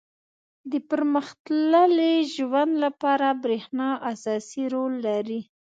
•د 0.71 0.73
پرمختللي 0.89 2.13
ژوند 2.33 2.73
لپاره 2.83 3.27
برېښنا 3.43 3.89
اساسي 4.11 4.63
رول 4.73 4.93
لري. 5.07 5.41